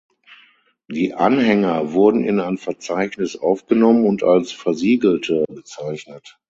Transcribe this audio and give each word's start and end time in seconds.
Die 0.89 1.13
Anhänger 1.13 1.93
wurden 1.93 2.23
in 2.23 2.39
ein 2.39 2.57
Verzeichnis 2.57 3.35
aufgenommen 3.35 4.07
und 4.07 4.23
als 4.23 4.51
"Versiegelte" 4.51 5.45
bezeichnet. 5.47 6.39